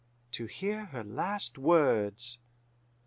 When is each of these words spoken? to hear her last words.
to 0.31 0.47
hear 0.47 0.85
her 0.85 1.03
last 1.03 1.59
words. 1.59 2.39